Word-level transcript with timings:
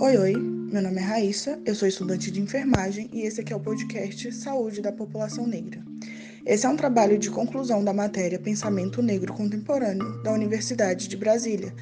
Oi, 0.00 0.16
oi, 0.16 0.36
meu 0.36 0.82
nome 0.82 0.96
é 0.96 1.00
Raíssa, 1.00 1.60
eu 1.64 1.74
sou 1.74 1.86
estudante 1.86 2.30
de 2.30 2.40
enfermagem 2.40 3.08
e 3.12 3.20
esse 3.20 3.40
aqui 3.40 3.52
é 3.52 3.56
o 3.56 3.60
podcast 3.60 4.32
Saúde 4.32 4.80
da 4.80 4.90
População 4.90 5.46
Negra. 5.46 5.80
Esse 6.44 6.66
é 6.66 6.68
um 6.68 6.76
trabalho 6.76 7.18
de 7.18 7.30
conclusão 7.30 7.84
da 7.84 7.92
matéria 7.92 8.38
Pensamento 8.38 9.00
Negro 9.00 9.32
Contemporâneo 9.32 10.22
da 10.22 10.32
Universidade 10.32 11.06
de 11.06 11.16
Brasília, 11.16 11.74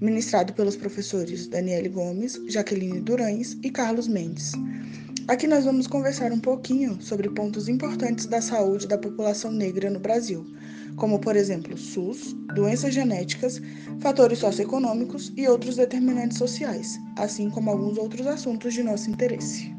ministrado 0.00 0.52
pelos 0.52 0.76
professores 0.76 1.48
Daniele 1.48 1.88
Gomes, 1.88 2.40
Jaqueline 2.48 3.00
Durães 3.00 3.56
e 3.62 3.70
Carlos 3.70 4.06
Mendes. 4.06 4.52
Aqui 5.26 5.46
nós 5.46 5.64
vamos 5.64 5.86
conversar 5.86 6.30
um 6.30 6.40
pouquinho 6.40 7.00
sobre 7.00 7.30
pontos 7.30 7.68
importantes 7.68 8.26
da 8.26 8.40
saúde 8.40 8.86
da 8.86 8.98
população 8.98 9.50
negra 9.50 9.88
no 9.88 9.98
Brasil, 9.98 10.46
como, 10.96 11.18
por 11.18 11.36
exemplo, 11.36 11.76
SUS, 11.76 12.32
doenças 12.54 12.94
genéticas, 12.94 13.60
fatores 14.00 14.38
socioeconômicos 14.38 15.32
e 15.36 15.48
outros 15.48 15.76
determinantes 15.76 16.38
sociais, 16.38 16.98
assim 17.16 17.50
como 17.50 17.70
alguns 17.70 17.98
outros 17.98 18.26
assuntos 18.26 18.74
de 18.74 18.82
nosso 18.82 19.10
interesse. 19.10 19.74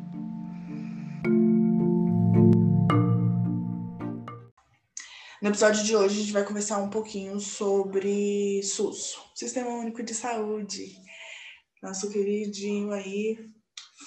No 5.42 5.50
episódio 5.50 5.84
de 5.84 5.94
hoje, 5.94 6.16
a 6.16 6.22
gente 6.22 6.32
vai 6.32 6.46
conversar 6.46 6.78
um 6.78 6.90
pouquinho 6.90 7.38
sobre 7.38 8.64
SUS, 8.64 9.18
Sistema 9.36 9.72
Único 9.72 10.02
de 10.02 10.14
Saúde. 10.14 10.96
Nosso 11.82 12.10
queridinho 12.10 12.94
aí, 12.94 13.38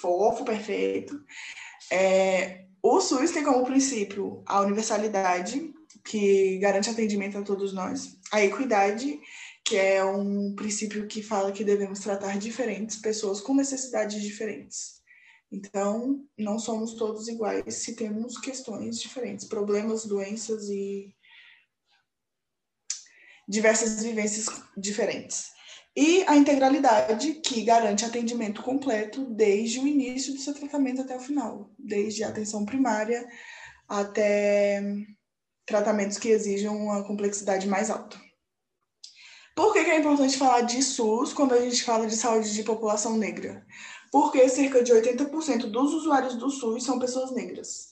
fofo, 0.01 0.43
perfeito. 0.43 1.15
É, 1.91 2.65
o 2.81 2.99
SUS 2.99 3.29
tem 3.29 3.43
como 3.43 3.65
princípio 3.65 4.41
a 4.47 4.61
universalidade, 4.61 5.73
que 6.07 6.57
garante 6.59 6.89
atendimento 6.89 7.37
a 7.37 7.43
todos 7.43 7.73
nós, 7.73 8.17
a 8.31 8.41
equidade, 8.43 9.19
que 9.63 9.75
é 9.75 10.03
um 10.03 10.55
princípio 10.55 11.05
que 11.05 11.21
fala 11.21 11.51
que 11.51 11.65
devemos 11.65 11.99
tratar 11.99 12.37
diferentes 12.37 12.95
pessoas 12.95 13.41
com 13.41 13.53
necessidades 13.53 14.21
diferentes. 14.21 15.01
Então, 15.51 16.25
não 16.37 16.57
somos 16.57 16.93
todos 16.93 17.27
iguais 17.27 17.75
se 17.75 17.95
temos 17.95 18.37
questões 18.37 18.99
diferentes, 18.99 19.45
problemas, 19.45 20.05
doenças 20.05 20.69
e 20.69 21.13
diversas 23.47 24.01
vivências 24.01 24.47
diferentes. 24.77 25.51
E 25.95 26.23
a 26.27 26.37
integralidade, 26.37 27.35
que 27.35 27.63
garante 27.63 28.05
atendimento 28.05 28.61
completo 28.61 29.25
desde 29.25 29.79
o 29.79 29.87
início 29.87 30.33
do 30.33 30.39
seu 30.39 30.53
tratamento 30.53 31.01
até 31.01 31.15
o 31.17 31.19
final, 31.19 31.69
desde 31.77 32.23
a 32.23 32.29
atenção 32.29 32.65
primária 32.65 33.27
até 33.89 34.81
tratamentos 35.67 36.17
que 36.17 36.29
exijam 36.29 36.75
uma 36.75 37.03
complexidade 37.03 37.67
mais 37.67 37.91
alta. 37.91 38.17
Por 39.53 39.73
que, 39.73 39.83
que 39.83 39.91
é 39.91 39.99
importante 39.99 40.37
falar 40.37 40.61
de 40.61 40.81
SUS 40.81 41.33
quando 41.33 41.53
a 41.53 41.61
gente 41.61 41.83
fala 41.83 42.07
de 42.07 42.15
saúde 42.15 42.53
de 42.53 42.63
população 42.63 43.17
negra? 43.17 43.65
Porque 44.11 44.47
cerca 44.47 44.81
de 44.81 44.93
80% 44.93 45.69
dos 45.69 45.93
usuários 45.93 46.35
do 46.35 46.49
SUS 46.49 46.83
são 46.83 46.97
pessoas 46.97 47.31
negras. 47.31 47.89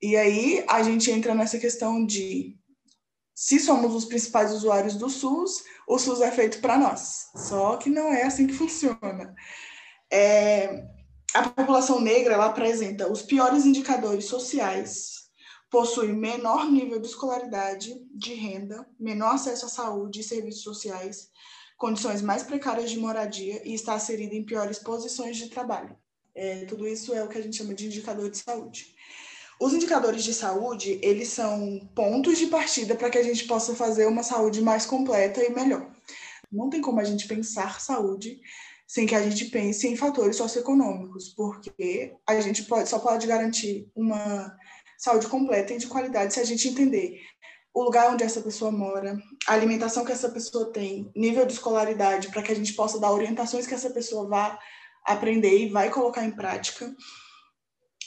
E 0.00 0.16
aí 0.16 0.64
a 0.68 0.82
gente 0.82 1.10
entra 1.10 1.34
nessa 1.34 1.58
questão 1.58 2.06
de 2.06 2.56
se 3.34 3.58
somos 3.58 3.94
os 3.94 4.04
principais 4.04 4.52
usuários 4.52 4.96
do 4.96 5.08
SUS, 5.08 5.64
o 5.88 5.98
SUS 5.98 6.20
é 6.20 6.30
feito 6.30 6.60
para 6.60 6.78
nós. 6.78 7.30
Só 7.34 7.76
que 7.76 7.90
não 7.90 8.12
é 8.12 8.22
assim 8.22 8.46
que 8.46 8.54
funciona. 8.54 9.34
É, 10.12 10.84
a 11.34 11.48
população 11.48 12.00
negra 12.00 12.34
ela 12.34 12.46
apresenta 12.46 13.10
os 13.10 13.22
piores 13.22 13.64
indicadores 13.64 14.26
sociais, 14.26 15.19
possui 15.70 16.12
menor 16.12 16.70
nível 16.70 17.00
de 17.00 17.06
escolaridade, 17.06 17.94
de 18.12 18.34
renda, 18.34 18.86
menor 18.98 19.34
acesso 19.34 19.66
à 19.66 19.68
saúde 19.68 20.20
e 20.20 20.24
serviços 20.24 20.62
sociais, 20.62 21.30
condições 21.78 22.20
mais 22.20 22.42
precárias 22.42 22.90
de 22.90 22.98
moradia 22.98 23.62
e 23.64 23.72
está 23.72 23.96
inserida 23.96 24.34
em 24.34 24.44
piores 24.44 24.78
posições 24.78 25.36
de 25.36 25.48
trabalho. 25.48 25.96
É, 26.34 26.64
tudo 26.66 26.86
isso 26.86 27.14
é 27.14 27.22
o 27.22 27.28
que 27.28 27.38
a 27.38 27.42
gente 27.42 27.56
chama 27.56 27.74
de 27.74 27.86
indicador 27.86 28.28
de 28.28 28.38
saúde. 28.38 28.94
Os 29.60 29.72
indicadores 29.72 30.24
de 30.24 30.34
saúde, 30.34 30.98
eles 31.02 31.28
são 31.28 31.78
pontos 31.94 32.38
de 32.38 32.46
partida 32.46 32.94
para 32.94 33.10
que 33.10 33.18
a 33.18 33.22
gente 33.22 33.44
possa 33.44 33.74
fazer 33.74 34.06
uma 34.06 34.22
saúde 34.22 34.60
mais 34.62 34.86
completa 34.86 35.42
e 35.44 35.50
melhor. 35.50 35.90
Não 36.50 36.68
tem 36.68 36.80
como 36.80 36.98
a 36.98 37.04
gente 37.04 37.28
pensar 37.28 37.80
saúde 37.80 38.40
sem 38.86 39.06
que 39.06 39.14
a 39.14 39.22
gente 39.22 39.44
pense 39.44 39.86
em 39.86 39.94
fatores 39.94 40.36
socioeconômicos, 40.36 41.28
porque 41.28 42.12
a 42.26 42.40
gente 42.40 42.64
pode, 42.64 42.88
só 42.88 42.98
pode 42.98 43.24
garantir 43.26 43.88
uma 43.94 44.56
saúde 45.00 45.26
completa 45.28 45.72
e 45.72 45.78
de 45.78 45.86
qualidade 45.86 46.34
se 46.34 46.40
a 46.40 46.44
gente 46.44 46.68
entender 46.68 47.18
o 47.72 47.82
lugar 47.82 48.12
onde 48.12 48.24
essa 48.24 48.40
pessoa 48.40 48.70
mora, 48.70 49.16
a 49.46 49.54
alimentação 49.54 50.04
que 50.04 50.12
essa 50.12 50.28
pessoa 50.28 50.72
tem, 50.72 51.10
nível 51.16 51.46
de 51.46 51.52
escolaridade, 51.52 52.28
para 52.28 52.42
que 52.42 52.52
a 52.52 52.54
gente 52.54 52.74
possa 52.74 52.98
dar 52.98 53.12
orientações 53.12 53.66
que 53.66 53.74
essa 53.74 53.90
pessoa 53.90 54.28
vá 54.28 54.58
aprender 55.06 55.56
e 55.56 55.70
vai 55.70 55.88
colocar 55.88 56.24
em 56.24 56.32
prática 56.32 56.94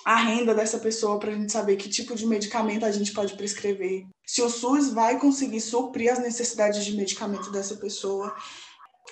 a 0.06 0.18
renda 0.18 0.54
dessa 0.54 0.78
pessoa 0.78 1.18
para 1.18 1.32
a 1.32 1.34
gente 1.34 1.52
saber 1.52 1.78
que 1.78 1.90
tipo 1.90 2.14
de 2.14 2.26
medicamento 2.26 2.86
a 2.86 2.92
gente 2.92 3.14
pode 3.14 3.36
prescrever, 3.36 4.06
se 4.26 4.42
o 4.42 4.50
SUS 4.50 4.92
vai 4.92 5.18
conseguir 5.18 5.62
suprir 5.62 6.12
as 6.12 6.20
necessidades 6.20 6.84
de 6.84 6.96
medicamento 6.96 7.50
dessa 7.52 7.78
pessoa. 7.78 8.36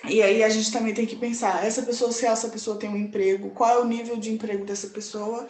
E 0.09 0.21
aí 0.21 0.43
a 0.43 0.49
gente 0.49 0.71
também 0.71 0.93
tem 0.93 1.05
que 1.05 1.15
pensar, 1.15 1.65
essa 1.65 1.83
pessoa, 1.83 2.11
se 2.11 2.25
essa 2.25 2.49
pessoa 2.49 2.77
tem 2.77 2.89
um 2.89 2.97
emprego, 2.97 3.51
qual 3.51 3.69
é 3.69 3.79
o 3.79 3.85
nível 3.85 4.17
de 4.17 4.31
emprego 4.31 4.65
dessa 4.65 4.87
pessoa, 4.87 5.47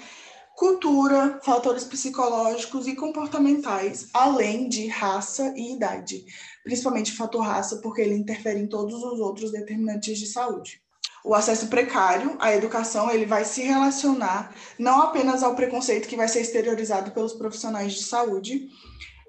cultura, 0.62 1.40
fatores 1.44 1.84
psicológicos 1.84 2.86
e 2.86 2.96
comportamentais, 2.96 4.10
além 4.14 4.70
de 4.70 4.86
raça 4.86 5.52
e 5.58 5.74
idade, 5.74 6.24
principalmente 6.64 7.12
o 7.12 7.16
fator 7.16 7.42
raça, 7.42 7.78
porque 7.78 8.00
ele 8.00 8.14
interfere 8.14 8.60
em 8.60 8.68
todos 8.68 9.04
os 9.04 9.20
outros 9.20 9.52
determinantes 9.52 10.20
de 10.20 10.28
saúde 10.28 10.80
o 11.24 11.36
acesso 11.36 11.68
precário 11.68 12.36
à 12.40 12.52
educação 12.52 13.12
ele 13.12 13.28
vai 13.28 13.46
se 13.46 13.62
relacionar 13.62 14.56
não 14.78 15.04
apenas 15.04 15.44
ao 15.44 15.54
preconceito 15.54 16.08
que 16.08 16.16
vai 16.16 16.28
ser 16.28 16.42
exteriorizado 16.42 17.12
pelos 17.12 17.34
profissionais 17.34 17.94
de 17.94 18.02
saúde, 18.02 18.68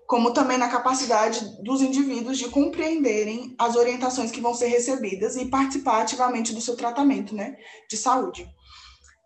como 0.06 0.32
também 0.32 0.56
na 0.56 0.68
capacidade 0.68 1.62
dos 1.62 1.82
indivíduos 1.82 2.38
de 2.38 2.48
compreenderem 2.48 3.54
as 3.58 3.76
orientações 3.76 4.30
que 4.30 4.40
vão 4.40 4.54
ser 4.54 4.68
recebidas 4.68 5.36
e 5.36 5.44
participar 5.46 6.00
ativamente 6.00 6.54
do 6.54 6.62
seu 6.62 6.76
tratamento 6.76 7.34
né, 7.34 7.56
de 7.90 7.96
saúde. 7.98 8.50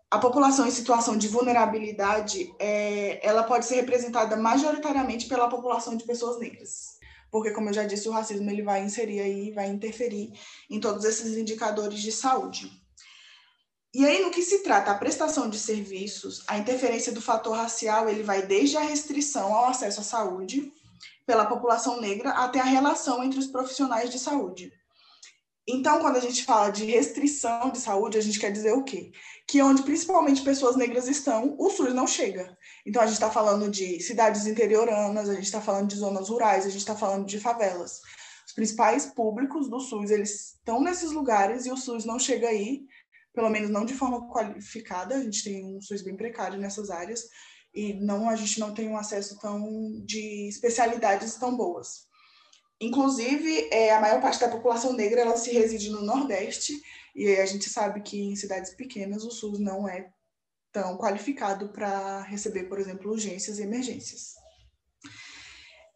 A 0.09 0.19
população 0.19 0.65
em 0.65 0.71
situação 0.71 1.17
de 1.17 1.27
vulnerabilidade, 1.27 2.53
é, 2.59 3.25
ela 3.25 3.43
pode 3.43 3.65
ser 3.65 3.75
representada 3.75 4.37
majoritariamente 4.37 5.27
pela 5.27 5.49
população 5.49 5.95
de 5.97 6.05
pessoas 6.05 6.39
negras 6.39 6.97
porque, 7.31 7.51
como 7.51 7.69
eu 7.69 7.73
já 7.73 7.83
disse, 7.83 8.07
o 8.07 8.11
racismo 8.11 8.49
ele 8.49 8.61
vai 8.61 8.83
inserir 8.83 9.19
aí, 9.19 9.51
vai 9.51 9.67
interferir 9.67 10.31
em 10.69 10.79
todos 10.79 11.03
esses 11.03 11.37
indicadores 11.37 11.99
de 11.99 12.11
saúde. 12.11 12.71
E 13.93 14.05
aí, 14.05 14.21
no 14.21 14.31
que 14.31 14.41
se 14.41 14.63
trata 14.63 14.91
a 14.91 14.97
prestação 14.97 15.49
de 15.49 15.57
serviços, 15.57 16.43
a 16.47 16.57
interferência 16.57 17.11
do 17.11 17.21
fator 17.21 17.55
racial 17.55 18.07
ele 18.07 18.23
vai 18.23 18.45
desde 18.45 18.77
a 18.77 18.81
restrição 18.81 19.53
ao 19.53 19.65
acesso 19.65 20.01
à 20.01 20.03
saúde 20.03 20.71
pela 21.25 21.45
população 21.45 21.99
negra 21.99 22.31
até 22.31 22.59
a 22.59 22.65
relação 22.65 23.23
entre 23.23 23.39
os 23.39 23.47
profissionais 23.47 24.09
de 24.09 24.19
saúde. 24.19 24.71
Então, 25.69 25.99
quando 25.99 26.15
a 26.15 26.21
gente 26.21 26.45
fala 26.45 26.69
de 26.69 26.85
restrição 26.85 27.69
de 27.69 27.79
saúde, 27.79 28.17
a 28.17 28.21
gente 28.21 28.39
quer 28.39 28.51
dizer 28.51 28.71
o 28.71 28.85
quê? 28.85 29.11
Que 29.45 29.61
onde 29.61 29.83
principalmente 29.83 30.41
pessoas 30.41 30.77
negras 30.77 31.09
estão, 31.09 31.57
o 31.59 31.69
SUS 31.69 31.93
não 31.93 32.07
chega. 32.07 32.57
Então, 32.85 33.01
a 33.01 33.05
gente 33.05 33.15
está 33.15 33.29
falando 33.29 33.69
de 33.69 33.99
cidades 33.99 34.47
interioranas, 34.47 35.27
a 35.27 35.33
gente 35.33 35.43
está 35.43 35.59
falando 35.59 35.89
de 35.89 35.97
zonas 35.97 36.29
rurais, 36.29 36.65
a 36.65 36.69
gente 36.69 36.79
está 36.79 36.95
falando 36.95 37.25
de 37.25 37.37
favelas. 37.37 37.99
Os 38.47 38.53
principais 38.53 39.07
públicos 39.07 39.69
do 39.69 39.81
SUS, 39.81 40.09
eles 40.09 40.53
estão 40.53 40.81
nesses 40.81 41.11
lugares 41.11 41.65
e 41.65 41.71
o 41.71 41.75
SUS 41.75 42.05
não 42.05 42.17
chega 42.17 42.47
aí, 42.47 42.85
pelo 43.33 43.49
menos 43.49 43.69
não 43.69 43.83
de 43.83 43.93
forma 43.93 44.25
qualificada. 44.29 45.15
A 45.15 45.21
gente 45.21 45.43
tem 45.43 45.65
um 45.65 45.81
SUS 45.81 46.01
bem 46.01 46.15
precário 46.15 46.57
nessas 46.57 46.89
áreas 46.89 47.23
e 47.73 47.93
não 47.93 48.29
a 48.29 48.37
gente 48.37 48.57
não 48.57 48.73
tem 48.73 48.87
um 48.87 48.97
acesso 48.97 49.37
tão 49.37 50.01
de 50.05 50.47
especialidades 50.47 51.35
tão 51.35 51.57
boas. 51.57 52.06
Inclusive, 52.79 53.69
é, 53.71 53.93
a 53.93 53.99
maior 53.99 54.21
parte 54.21 54.39
da 54.39 54.49
população 54.49 54.93
negra 54.93 55.21
ela 55.21 55.35
se 55.35 55.51
reside 55.51 55.89
no 55.89 56.01
Nordeste, 56.01 56.79
e 57.15 57.35
a 57.37 57.45
gente 57.45 57.69
sabe 57.69 58.01
que 58.01 58.21
em 58.21 58.35
cidades 58.35 58.75
pequenas 58.75 59.23
o 59.23 59.31
SUS 59.31 59.59
não 59.59 59.87
é 59.87 60.11
tão 60.71 60.95
qualificado 60.97 61.69
para 61.69 62.21
receber, 62.21 62.65
por 62.65 62.79
exemplo, 62.79 63.11
urgências 63.11 63.57
e 63.57 63.63
emergências. 63.63 64.35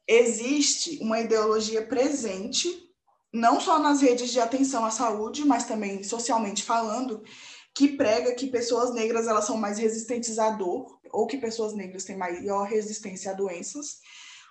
Existe 0.08 0.98
uma 1.02 1.20
ideologia 1.20 1.86
presente, 1.86 2.90
não 3.32 3.62
só 3.62 3.78
nas 3.78 4.02
redes 4.02 4.32
de 4.32 4.40
atenção 4.40 4.84
à 4.84 4.90
saúde, 4.90 5.46
mas 5.46 5.66
também 5.66 6.04
socialmente 6.04 6.64
falando, 6.64 7.24
que 7.76 7.90
prega 7.90 8.34
que 8.34 8.48
pessoas 8.48 8.94
negras 8.94 9.28
elas 9.28 9.46
são 9.46 9.56
mais 9.56 9.78
resistentes 9.78 10.40
à 10.40 10.50
dor, 10.50 11.00
ou 11.12 11.28
que 11.28 11.38
pessoas 11.38 11.74
negras 11.74 12.04
têm 12.04 12.18
maior 12.18 12.64
resistência 12.64 13.32
a 13.32 13.36
doenças, 13.36 14.00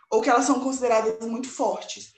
ou 0.09 0.23
que 0.23 0.31
elas 0.31 0.47
são 0.47 0.61
consideradas 0.61 1.27
muito 1.27 1.49
fortes. 1.49 2.15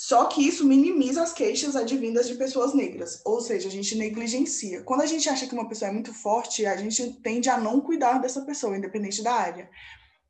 Só 0.00 0.26
que 0.26 0.46
isso 0.46 0.64
minimiza 0.64 1.24
as 1.24 1.32
queixas 1.32 1.74
advindas 1.74 2.28
de 2.28 2.36
pessoas 2.36 2.72
negras, 2.72 3.20
ou 3.24 3.40
seja, 3.40 3.66
a 3.66 3.70
gente 3.70 3.96
negligencia. 3.96 4.80
Quando 4.84 5.00
a 5.00 5.06
gente 5.06 5.28
acha 5.28 5.44
que 5.44 5.52
uma 5.52 5.68
pessoa 5.68 5.88
é 5.88 5.92
muito 5.92 6.14
forte, 6.14 6.64
a 6.64 6.76
gente 6.76 7.14
tende 7.14 7.50
a 7.50 7.58
não 7.58 7.80
cuidar 7.80 8.18
dessa 8.20 8.42
pessoa, 8.42 8.76
independente 8.76 9.24
da 9.24 9.34
área. 9.34 9.68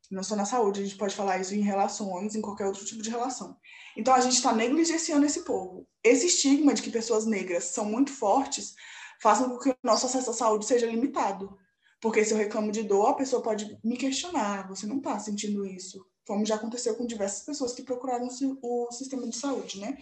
não 0.09 0.23
só 0.23 0.35
na 0.35 0.43
saúde, 0.43 0.79
a 0.81 0.83
gente 0.83 0.97
pode 0.97 1.13
falar 1.13 1.37
isso 1.37 1.53
em 1.53 1.61
relações, 1.61 2.33
em 2.33 2.41
qualquer 2.41 2.65
outro 2.65 2.83
tipo 2.83 3.03
de 3.03 3.11
relação. 3.11 3.55
Então 3.95 4.11
a 4.11 4.19
gente 4.19 4.33
está 4.33 4.51
negligenciando 4.51 5.23
esse 5.27 5.41
povo. 5.41 5.87
Esse 6.03 6.25
estigma 6.25 6.73
de 6.73 6.81
que 6.81 6.89
pessoas 6.89 7.27
negras 7.27 7.65
são 7.65 7.85
muito 7.85 8.11
fortes 8.11 8.73
faz 9.21 9.37
com 9.37 9.55
que 9.59 9.69
o 9.69 9.75
nosso 9.83 10.07
acesso 10.07 10.31
à 10.31 10.33
saúde 10.33 10.65
seja 10.65 10.87
limitado. 10.87 11.55
Porque 12.01 12.25
se 12.25 12.33
eu 12.33 12.39
reclamo 12.39 12.71
de 12.71 12.81
dor, 12.81 13.09
a 13.09 13.13
pessoa 13.13 13.43
pode 13.43 13.77
me 13.83 13.97
questionar, 13.97 14.67
você 14.67 14.87
não 14.87 14.97
está 14.97 15.19
sentindo 15.19 15.63
isso. 15.63 16.03
Como 16.29 16.45
já 16.45 16.55
aconteceu 16.55 16.95
com 16.95 17.07
diversas 17.07 17.41
pessoas 17.41 17.73
que 17.73 17.81
procuraram 17.81 18.27
o 18.61 18.91
sistema 18.91 19.25
de 19.25 19.35
saúde, 19.35 19.79
né? 19.79 19.97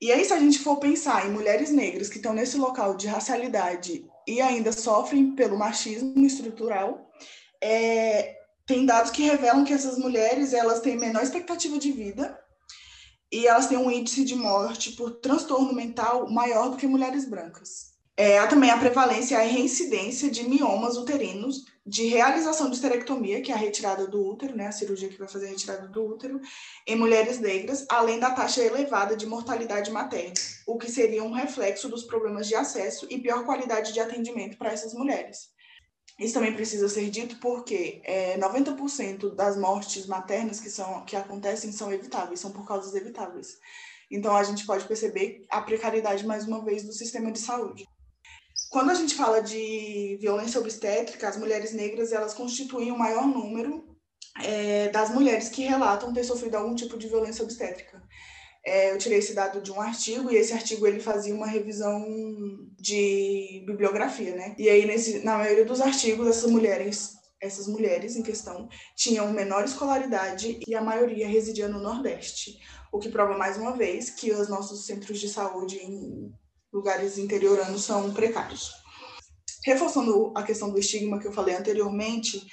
E 0.00 0.10
aí, 0.10 0.24
se 0.24 0.32
a 0.32 0.40
gente 0.40 0.58
for 0.58 0.78
pensar 0.78 1.24
em 1.24 1.30
mulheres 1.30 1.70
negras 1.70 2.08
que 2.08 2.16
estão 2.16 2.34
nesse 2.34 2.56
local 2.56 2.96
de 2.96 3.06
racialidade 3.06 4.04
e 4.26 4.40
ainda 4.40 4.72
sofrem 4.72 5.36
pelo 5.36 5.56
machismo 5.56 6.26
estrutural, 6.26 7.08
é, 7.62 8.34
tem 8.66 8.84
dados 8.84 9.12
que 9.12 9.22
revelam 9.22 9.64
que 9.64 9.72
essas 9.72 9.96
mulheres 9.96 10.52
elas 10.52 10.80
têm 10.80 10.98
menor 10.98 11.22
expectativa 11.22 11.78
de 11.78 11.92
vida 11.92 12.36
e 13.30 13.46
elas 13.46 13.68
têm 13.68 13.78
um 13.78 13.88
índice 13.88 14.24
de 14.24 14.34
morte 14.34 14.96
por 14.96 15.20
transtorno 15.20 15.72
mental 15.72 16.28
maior 16.28 16.70
do 16.70 16.76
que 16.76 16.88
mulheres 16.88 17.24
brancas. 17.24 17.95
É, 18.18 18.38
há 18.38 18.46
também 18.46 18.70
a 18.70 18.78
prevalência 18.78 19.34
e 19.34 19.36
a 19.36 19.50
reincidência 19.50 20.30
de 20.30 20.48
miomas 20.48 20.96
uterinos, 20.96 21.66
de 21.84 22.06
realização 22.06 22.70
de 22.70 22.76
esterectomia, 22.76 23.42
que 23.42 23.52
é 23.52 23.54
a 23.54 23.58
retirada 23.58 24.06
do 24.06 24.26
útero, 24.26 24.56
né, 24.56 24.68
a 24.68 24.72
cirurgia 24.72 25.10
que 25.10 25.18
vai 25.18 25.28
fazer 25.28 25.46
a 25.46 25.50
retirada 25.50 25.86
do 25.86 26.02
útero, 26.02 26.40
em 26.86 26.96
mulheres 26.96 27.38
negras, 27.38 27.84
além 27.90 28.18
da 28.18 28.30
taxa 28.30 28.62
elevada 28.62 29.14
de 29.14 29.26
mortalidade 29.26 29.90
materna, 29.90 30.32
o 30.66 30.78
que 30.78 30.90
seria 30.90 31.22
um 31.22 31.30
reflexo 31.30 31.90
dos 31.90 32.04
problemas 32.04 32.48
de 32.48 32.54
acesso 32.54 33.06
e 33.10 33.18
pior 33.18 33.44
qualidade 33.44 33.92
de 33.92 34.00
atendimento 34.00 34.56
para 34.56 34.72
essas 34.72 34.94
mulheres. 34.94 35.54
Isso 36.18 36.32
também 36.32 36.54
precisa 36.54 36.88
ser 36.88 37.10
dito 37.10 37.38
porque 37.38 38.00
é, 38.02 38.38
90% 38.38 39.34
das 39.34 39.58
mortes 39.58 40.06
maternas 40.06 40.58
que, 40.58 40.70
são, 40.70 41.04
que 41.04 41.14
acontecem 41.14 41.70
são 41.70 41.92
evitáveis, 41.92 42.40
são 42.40 42.50
por 42.50 42.66
causas 42.66 42.94
evitáveis. 42.94 43.58
Então, 44.10 44.34
a 44.34 44.42
gente 44.42 44.64
pode 44.64 44.86
perceber 44.86 45.44
a 45.50 45.60
precariedade, 45.60 46.26
mais 46.26 46.46
uma 46.46 46.64
vez, 46.64 46.84
do 46.84 46.92
sistema 46.92 47.30
de 47.30 47.40
saúde. 47.40 47.84
Quando 48.70 48.90
a 48.90 48.94
gente 48.94 49.14
fala 49.14 49.40
de 49.40 50.18
violência 50.20 50.60
obstétrica, 50.60 51.28
as 51.28 51.36
mulheres 51.36 51.72
negras 51.72 52.12
elas 52.12 52.34
constituem 52.34 52.90
o 52.90 52.98
maior 52.98 53.26
número 53.26 53.84
é, 54.42 54.88
das 54.88 55.10
mulheres 55.10 55.48
que 55.48 55.62
relatam 55.62 56.12
ter 56.12 56.24
sofrido 56.24 56.56
algum 56.56 56.74
tipo 56.74 56.98
de 56.98 57.08
violência 57.08 57.44
obstétrica. 57.44 58.02
É, 58.64 58.92
eu 58.92 58.98
tirei 58.98 59.18
esse 59.18 59.32
dado 59.32 59.60
de 59.60 59.70
um 59.70 59.80
artigo 59.80 60.30
e 60.30 60.36
esse 60.36 60.52
artigo 60.52 60.86
ele 60.86 60.98
fazia 60.98 61.34
uma 61.34 61.46
revisão 61.46 62.04
de 62.78 63.62
bibliografia, 63.64 64.34
né? 64.34 64.56
E 64.58 64.68
aí 64.68 64.84
nesse, 64.84 65.20
na 65.24 65.38
maioria 65.38 65.64
dos 65.64 65.80
artigos 65.80 66.26
essas 66.26 66.50
mulheres 66.50 67.14
essas 67.40 67.68
mulheres 67.68 68.16
em 68.16 68.22
questão 68.22 68.68
tinham 68.96 69.30
menor 69.30 69.64
escolaridade 69.64 70.58
e 70.66 70.74
a 70.74 70.80
maioria 70.80 71.28
residia 71.28 71.68
no 71.68 71.78
Nordeste, 71.78 72.58
o 72.90 72.98
que 72.98 73.10
prova 73.10 73.36
mais 73.36 73.56
uma 73.58 73.76
vez 73.76 74.10
que 74.10 74.32
os 74.32 74.48
nossos 74.48 74.86
centros 74.86 75.20
de 75.20 75.28
saúde 75.28 75.76
em 75.76 76.32
lugares 76.72 77.18
interioranos 77.18 77.84
são 77.84 78.12
precários. 78.12 78.72
Reforçando 79.64 80.32
a 80.36 80.42
questão 80.42 80.70
do 80.70 80.78
estigma 80.78 81.18
que 81.18 81.26
eu 81.26 81.32
falei 81.32 81.54
anteriormente, 81.54 82.46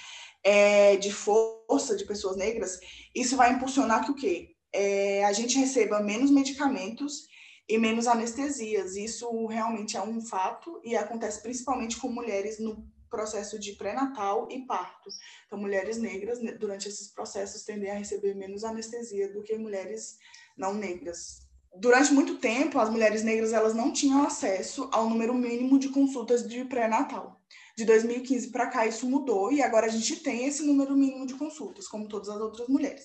é, 0.44 0.98
de 0.98 1.12
força 1.12 1.96
de 1.96 2.06
pessoas 2.06 2.36
negras, 2.36 2.80
isso 3.16 3.38
vai 3.38 3.54
impulsionar 3.54 4.04
que 4.04 4.12
o 4.12 4.16
quê? 4.16 4.54
é, 4.74 5.24
a 5.24 5.32
gente 5.32 5.58
receba 5.58 6.02
menos 6.02 6.32
medicamentos 6.32 7.28
e 7.70 7.78
menos 7.78 8.08
anestesias. 8.08 8.96
Isso 8.96 9.46
realmente 9.46 9.96
é 9.96 10.02
um 10.02 10.20
fato 10.20 10.82
e 10.84 10.98
acontece 10.98 11.42
principalmente 11.42 11.98
com 11.98 12.10
mulheres 12.10 12.60
no 12.60 12.86
processo 13.10 13.60
de 13.60 13.74
pré-natal 13.74 14.48
e 14.50 14.66
parto. 14.66 15.10
Então, 15.46 15.60
mulheres 15.60 15.98
negras, 15.98 16.42
né, 16.42 16.54
durante 16.54 16.88
esses 16.88 17.14
processos, 17.14 17.64
tendem 17.64 17.92
a 17.92 17.96
receber 17.96 18.34
menos 18.34 18.64
anestesia 18.64 19.32
do 19.32 19.44
que 19.44 19.56
mulheres 19.56 20.18
não 20.58 20.74
negras. 20.74 21.43
Durante 21.76 22.14
muito 22.14 22.36
tempo, 22.38 22.78
as 22.78 22.90
mulheres 22.90 23.24
negras 23.24 23.52
elas 23.52 23.74
não 23.74 23.92
tinham 23.92 24.24
acesso 24.24 24.88
ao 24.92 25.10
número 25.10 25.34
mínimo 25.34 25.80
de 25.80 25.90
consultas 25.90 26.48
de 26.48 26.64
pré-natal. 26.66 27.42
De 27.76 27.84
2015 27.84 28.52
para 28.52 28.68
cá, 28.68 28.86
isso 28.86 29.10
mudou 29.10 29.52
e 29.52 29.60
agora 29.60 29.88
a 29.88 29.90
gente 29.90 30.18
tem 30.18 30.46
esse 30.46 30.62
número 30.64 30.96
mínimo 30.96 31.26
de 31.26 31.34
consultas, 31.34 31.88
como 31.88 32.08
todas 32.08 32.30
as 32.30 32.40
outras 32.40 32.68
mulheres. 32.68 33.04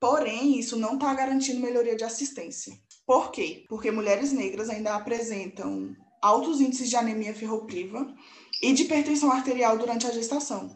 Porém, 0.00 0.58
isso 0.58 0.76
não 0.76 0.94
está 0.94 1.14
garantindo 1.14 1.60
melhoria 1.60 1.94
de 1.94 2.02
assistência. 2.02 2.74
Por 3.06 3.30
quê? 3.30 3.64
Porque 3.68 3.92
mulheres 3.92 4.32
negras 4.32 4.68
ainda 4.68 4.96
apresentam 4.96 5.94
altos 6.20 6.60
índices 6.60 6.90
de 6.90 6.96
anemia 6.96 7.32
ferropriva 7.32 8.12
e 8.60 8.72
de 8.72 8.82
hipertensão 8.82 9.30
arterial 9.30 9.78
durante 9.78 10.06
a 10.06 10.10
gestação, 10.10 10.74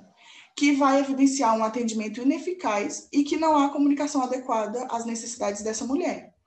que 0.56 0.72
vai 0.72 1.00
evidenciar 1.00 1.56
um 1.58 1.64
atendimento 1.64 2.22
ineficaz 2.22 3.08
e 3.12 3.24
que 3.24 3.36
não 3.36 3.56
há 3.56 3.70
comunicação 3.70 4.22
adequada 4.22 4.86
às 4.88 5.04
necessidades 5.04 5.62
dessa 5.62 5.84
mulher. 5.84 6.37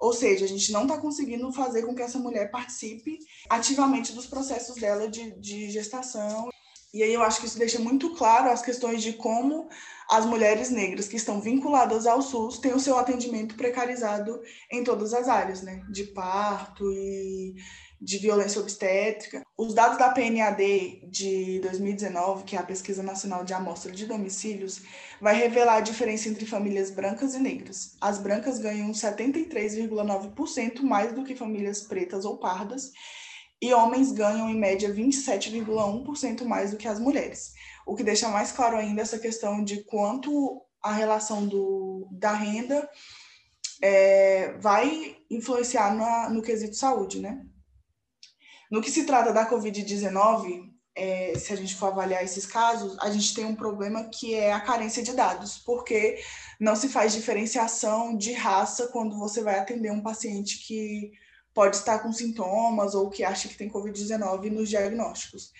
Ou 0.00 0.14
seja, 0.14 0.46
a 0.46 0.48
gente 0.48 0.72
não 0.72 0.82
está 0.82 0.96
conseguindo 0.96 1.52
fazer 1.52 1.82
com 1.82 1.94
que 1.94 2.00
essa 2.00 2.18
mulher 2.18 2.50
participe 2.50 3.18
ativamente 3.50 4.14
dos 4.14 4.26
processos 4.26 4.76
dela 4.76 5.06
de, 5.06 5.32
de 5.38 5.70
gestação. 5.70 6.48
E 6.92 7.02
aí 7.02 7.12
eu 7.12 7.22
acho 7.22 7.40
que 7.40 7.46
isso 7.46 7.58
deixa 7.58 7.78
muito 7.78 8.14
claro 8.14 8.50
as 8.50 8.62
questões 8.62 9.02
de 9.02 9.12
como 9.12 9.68
as 10.10 10.24
mulheres 10.24 10.70
negras 10.70 11.06
que 11.06 11.16
estão 11.16 11.40
vinculadas 11.40 12.06
ao 12.06 12.22
SUS 12.22 12.58
têm 12.58 12.72
o 12.72 12.80
seu 12.80 12.98
atendimento 12.98 13.54
precarizado 13.54 14.40
em 14.72 14.82
todas 14.82 15.12
as 15.12 15.28
áreas, 15.28 15.62
né? 15.62 15.84
De 15.90 16.04
parto 16.04 16.90
e 16.90 17.54
de 18.00 18.18
violência 18.18 18.60
obstétrica. 18.60 19.42
Os 19.58 19.74
dados 19.74 19.98
da 19.98 20.08
PNAD 20.10 21.02
de 21.10 21.60
2019, 21.60 22.44
que 22.44 22.56
é 22.56 22.58
a 22.58 22.62
Pesquisa 22.62 23.02
Nacional 23.02 23.44
de 23.44 23.52
Amostra 23.52 23.92
de 23.92 24.06
Domicílios, 24.06 24.82
vai 25.20 25.34
revelar 25.34 25.76
a 25.76 25.80
diferença 25.80 26.28
entre 26.28 26.46
famílias 26.46 26.90
brancas 26.90 27.34
e 27.34 27.38
negras. 27.38 27.96
As 28.00 28.18
brancas 28.18 28.58
ganham 28.58 28.90
73,9% 28.92 30.80
mais 30.82 31.12
do 31.12 31.24
que 31.24 31.36
famílias 31.36 31.82
pretas 31.82 32.24
ou 32.24 32.38
pardas, 32.38 32.90
e 33.60 33.74
homens 33.74 34.10
ganham 34.10 34.48
em 34.48 34.58
média 34.58 34.88
27,1% 34.92 36.44
mais 36.44 36.70
do 36.70 36.78
que 36.78 36.88
as 36.88 36.98
mulheres 36.98 37.52
o 37.90 37.96
que 37.96 38.04
deixa 38.04 38.28
mais 38.28 38.52
claro 38.52 38.76
ainda 38.76 39.02
essa 39.02 39.18
questão 39.18 39.64
de 39.64 39.82
quanto 39.82 40.62
a 40.80 40.92
relação 40.92 41.44
do, 41.44 42.06
da 42.12 42.32
renda 42.32 42.88
é, 43.82 44.52
vai 44.58 45.16
influenciar 45.28 45.92
na, 45.94 46.30
no 46.30 46.40
quesito 46.40 46.76
saúde, 46.76 47.20
né? 47.20 47.44
No 48.70 48.80
que 48.80 48.90
se 48.90 49.04
trata 49.04 49.32
da 49.32 49.48
Covid-19, 49.50 50.70
é, 50.94 51.34
se 51.36 51.52
a 51.52 51.56
gente 51.56 51.74
for 51.74 51.86
avaliar 51.86 52.22
esses 52.22 52.46
casos, 52.46 52.96
a 53.00 53.10
gente 53.10 53.34
tem 53.34 53.44
um 53.44 53.56
problema 53.56 54.04
que 54.04 54.34
é 54.34 54.52
a 54.52 54.60
carência 54.60 55.02
de 55.02 55.12
dados, 55.12 55.58
porque 55.58 56.20
não 56.60 56.76
se 56.76 56.88
faz 56.88 57.12
diferenciação 57.12 58.16
de 58.16 58.32
raça 58.32 58.88
quando 58.88 59.18
você 59.18 59.42
vai 59.42 59.58
atender 59.58 59.90
um 59.90 60.02
paciente 60.02 60.58
que 60.66 61.10
pode 61.52 61.76
estar 61.76 61.98
com 62.00 62.12
sintomas 62.12 62.94
ou 62.94 63.10
que 63.10 63.24
acha 63.24 63.48
que 63.48 63.56
tem 63.56 63.68
Covid-19 63.68 64.50
nos 64.50 64.68
diagnósticos. 64.68 65.52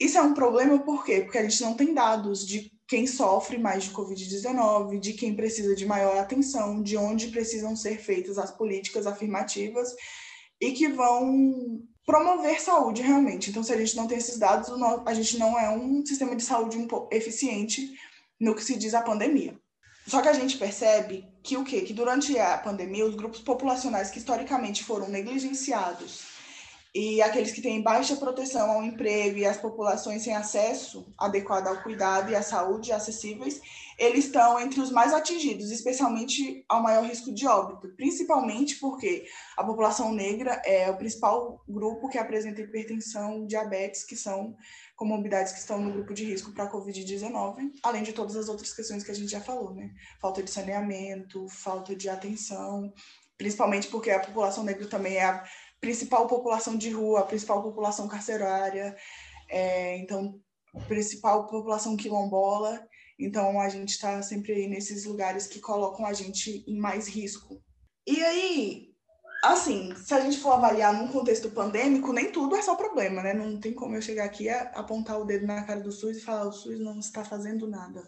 Isso 0.00 0.16
é 0.16 0.22
um 0.22 0.32
problema 0.32 0.78
por 0.78 1.04
quê? 1.04 1.22
Porque 1.22 1.38
a 1.38 1.42
gente 1.42 1.60
não 1.60 1.74
tem 1.74 1.92
dados 1.92 2.46
de 2.46 2.72
quem 2.86 3.06
sofre 3.06 3.58
mais 3.58 3.84
de 3.84 3.90
Covid-19, 3.90 4.98
de 4.98 5.12
quem 5.12 5.34
precisa 5.34 5.74
de 5.74 5.84
maior 5.84 6.16
atenção, 6.16 6.82
de 6.82 6.96
onde 6.96 7.28
precisam 7.28 7.76
ser 7.76 7.98
feitas 7.98 8.38
as 8.38 8.50
políticas 8.50 9.06
afirmativas 9.06 9.94
e 10.60 10.72
que 10.72 10.88
vão 10.88 11.82
promover 12.08 12.58
saúde 12.58 13.02
realmente. 13.02 13.50
Então, 13.50 13.62
se 13.62 13.70
a 13.70 13.76
gente 13.76 13.94
não 13.94 14.06
tem 14.06 14.16
esses 14.16 14.38
dados, 14.38 14.70
a 15.04 15.12
gente 15.12 15.36
não 15.36 15.60
é 15.60 15.68
um 15.68 16.02
sistema 16.06 16.34
de 16.34 16.42
saúde 16.42 16.78
eficiente 17.10 17.92
no 18.40 18.54
que 18.54 18.64
se 18.64 18.78
diz 18.78 18.94
a 18.94 19.02
pandemia. 19.02 19.54
Só 20.06 20.22
que 20.22 20.28
a 20.28 20.32
gente 20.32 20.56
percebe 20.56 21.28
que 21.42 21.58
o 21.58 21.64
quê? 21.64 21.82
Que 21.82 21.92
durante 21.92 22.38
a 22.38 22.56
pandemia, 22.56 23.04
os 23.04 23.14
grupos 23.14 23.40
populacionais 23.40 24.10
que 24.10 24.16
historicamente 24.16 24.84
foram 24.84 25.06
negligenciados 25.06 26.37
e 26.94 27.20
aqueles 27.20 27.52
que 27.52 27.60
têm 27.60 27.82
baixa 27.82 28.16
proteção 28.16 28.70
ao 28.70 28.82
emprego 28.82 29.38
e 29.38 29.46
as 29.46 29.58
populações 29.58 30.22
sem 30.22 30.34
acesso 30.34 31.12
adequado 31.18 31.66
ao 31.66 31.82
cuidado 31.82 32.30
e 32.30 32.34
à 32.34 32.42
saúde 32.42 32.92
acessíveis, 32.92 33.60
eles 33.98 34.26
estão 34.26 34.58
entre 34.60 34.80
os 34.80 34.90
mais 34.90 35.12
atingidos, 35.12 35.70
especialmente 35.70 36.64
ao 36.68 36.82
maior 36.82 37.04
risco 37.04 37.32
de 37.34 37.46
óbito, 37.46 37.88
principalmente 37.96 38.76
porque 38.76 39.26
a 39.56 39.64
população 39.64 40.12
negra 40.12 40.62
é 40.64 40.88
o 40.90 40.96
principal 40.96 41.62
grupo 41.68 42.08
que 42.08 42.16
apresenta 42.16 42.60
hipertensão, 42.60 43.44
diabetes, 43.44 44.04
que 44.04 44.16
são 44.16 44.56
comorbidades 44.96 45.52
que 45.52 45.58
estão 45.58 45.80
no 45.80 45.92
grupo 45.92 46.14
de 46.14 46.24
risco 46.24 46.52
para 46.52 46.64
a 46.64 46.72
Covid-19, 46.72 47.72
além 47.82 48.02
de 48.02 48.12
todas 48.12 48.36
as 48.36 48.48
outras 48.48 48.72
questões 48.72 49.04
que 49.04 49.10
a 49.10 49.14
gente 49.14 49.30
já 49.30 49.40
falou, 49.40 49.74
né? 49.74 49.90
Falta 50.20 50.42
de 50.42 50.50
saneamento, 50.50 51.48
falta 51.48 51.94
de 51.94 52.08
atenção, 52.08 52.92
principalmente 53.36 53.88
porque 53.88 54.10
a 54.10 54.20
população 54.20 54.64
negra 54.64 54.86
também 54.86 55.16
é 55.16 55.24
a 55.24 55.44
principal 55.80 56.26
população 56.26 56.76
de 56.76 56.90
rua, 56.90 57.20
a 57.20 57.26
principal 57.26 57.62
população 57.62 58.08
carcerária, 58.08 58.96
é, 59.48 59.96
então, 59.98 60.40
principal 60.86 61.46
população 61.46 61.96
quilombola. 61.96 62.86
Então, 63.18 63.60
a 63.60 63.68
gente 63.68 63.90
está 63.90 64.22
sempre 64.22 64.52
aí 64.52 64.68
nesses 64.68 65.04
lugares 65.04 65.46
que 65.46 65.60
colocam 65.60 66.06
a 66.06 66.12
gente 66.12 66.64
em 66.68 66.78
mais 66.78 67.08
risco. 67.08 67.60
E 68.06 68.22
aí, 68.24 68.94
assim, 69.44 69.94
se 69.96 70.14
a 70.14 70.20
gente 70.20 70.38
for 70.38 70.52
avaliar 70.52 70.94
num 70.94 71.08
contexto 71.08 71.50
pandêmico, 71.50 72.12
nem 72.12 72.30
tudo 72.30 72.56
é 72.56 72.62
só 72.62 72.76
problema, 72.76 73.22
né? 73.22 73.34
Não 73.34 73.58
tem 73.58 73.72
como 73.72 73.96
eu 73.96 74.02
chegar 74.02 74.24
aqui 74.24 74.44
e 74.44 74.50
apontar 74.50 75.20
o 75.20 75.24
dedo 75.24 75.46
na 75.46 75.64
cara 75.64 75.80
do 75.80 75.90
SUS 75.90 76.18
e 76.18 76.20
falar 76.20 76.46
o 76.46 76.52
SUS 76.52 76.78
não 76.78 76.98
está 77.00 77.24
fazendo 77.24 77.66
nada. 77.66 78.02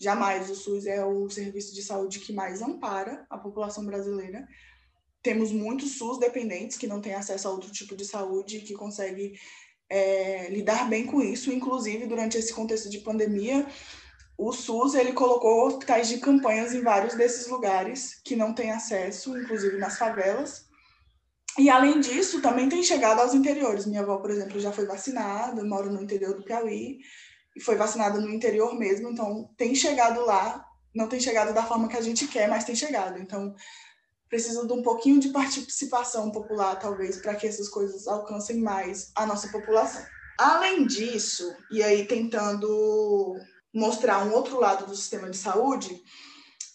Jamais 0.00 0.50
o 0.50 0.54
SUS 0.54 0.86
é 0.86 1.04
o 1.04 1.28
serviço 1.30 1.74
de 1.74 1.82
saúde 1.82 2.20
que 2.20 2.32
mais 2.32 2.60
ampara 2.60 3.24
a 3.30 3.38
população 3.38 3.86
brasileira. 3.86 4.46
Temos 5.26 5.50
muitos 5.50 5.98
SUS 5.98 6.20
dependentes 6.20 6.78
que 6.78 6.86
não 6.86 7.00
têm 7.00 7.12
acesso 7.12 7.48
a 7.48 7.50
outro 7.50 7.72
tipo 7.72 7.96
de 7.96 8.04
saúde, 8.04 8.60
que 8.60 8.74
conseguem 8.74 9.32
é, 9.90 10.48
lidar 10.50 10.88
bem 10.88 11.04
com 11.04 11.20
isso. 11.20 11.50
Inclusive, 11.50 12.06
durante 12.06 12.38
esse 12.38 12.54
contexto 12.54 12.88
de 12.88 13.00
pandemia, 13.00 13.66
o 14.38 14.52
SUS 14.52 14.94
ele 14.94 15.12
colocou 15.12 15.66
hospitais 15.66 16.06
de 16.06 16.18
campanhas 16.18 16.72
em 16.72 16.80
vários 16.80 17.16
desses 17.16 17.48
lugares 17.48 18.20
que 18.24 18.36
não 18.36 18.54
têm 18.54 18.70
acesso, 18.70 19.36
inclusive 19.36 19.78
nas 19.78 19.98
favelas. 19.98 20.66
E 21.58 21.68
além 21.68 21.98
disso, 21.98 22.40
também 22.40 22.68
tem 22.68 22.84
chegado 22.84 23.20
aos 23.20 23.34
interiores. 23.34 23.84
Minha 23.84 24.02
avó, 24.02 24.18
por 24.18 24.30
exemplo, 24.30 24.60
já 24.60 24.70
foi 24.70 24.86
vacinada, 24.86 25.64
mora 25.64 25.90
no 25.90 26.00
interior 26.00 26.36
do 26.36 26.44
Piauí 26.44 27.00
e 27.56 27.60
foi 27.60 27.74
vacinada 27.74 28.20
no 28.20 28.32
interior 28.32 28.78
mesmo, 28.78 29.10
então 29.10 29.50
tem 29.56 29.74
chegado 29.74 30.24
lá, 30.24 30.64
não 30.94 31.08
tem 31.08 31.18
chegado 31.18 31.52
da 31.52 31.64
forma 31.64 31.88
que 31.88 31.96
a 31.96 32.00
gente 32.00 32.28
quer, 32.28 32.48
mas 32.48 32.62
tem 32.62 32.76
chegado. 32.76 33.18
Então 33.18 33.52
precisa 34.28 34.66
de 34.66 34.72
um 34.72 34.82
pouquinho 34.82 35.20
de 35.20 35.28
participação 35.28 36.30
popular, 36.30 36.76
talvez, 36.76 37.16
para 37.18 37.34
que 37.34 37.46
essas 37.46 37.68
coisas 37.68 38.06
alcancem 38.06 38.60
mais 38.60 39.10
a 39.14 39.26
nossa 39.26 39.48
população. 39.48 40.04
Além 40.38 40.86
disso, 40.86 41.54
e 41.70 41.82
aí 41.82 42.06
tentando 42.06 43.34
mostrar 43.72 44.24
um 44.26 44.32
outro 44.32 44.58
lado 44.58 44.86
do 44.86 44.96
sistema 44.96 45.30
de 45.30 45.36
saúde, 45.36 46.02